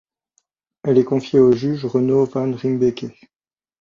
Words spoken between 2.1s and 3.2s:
Van Ruymbeke.